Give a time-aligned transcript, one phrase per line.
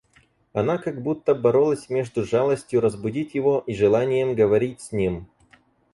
[0.51, 5.29] Она как будто боролась между жалостью разбудить его и желанием говорить с ним.